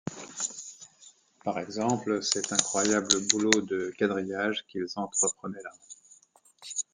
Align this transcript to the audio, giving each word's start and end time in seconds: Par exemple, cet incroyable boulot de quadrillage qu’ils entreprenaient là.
Par 1.43 1.59
exemple, 1.59 2.23
cet 2.23 2.51
incroyable 2.51 3.21
boulot 3.29 3.51
de 3.61 3.93
quadrillage 3.99 4.65
qu’ils 4.67 4.91
entreprenaient 4.95 5.61
là. 5.63 5.73